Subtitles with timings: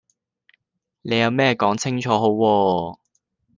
[1.03, 2.97] 你有咩講清楚好喎